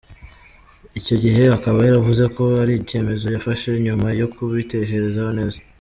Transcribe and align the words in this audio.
Icyo 0.99 1.15
gihe 1.23 1.43
akaba 1.57 1.79
yaravuze 1.87 2.23
ko 2.35 2.43
ari 2.61 2.73
icyemezo 2.81 3.25
yafashe 3.35 3.67
nyuma 3.85 4.07
yo 4.19 4.27
kubitekerezaho 4.33 5.31
neza. 5.39 5.59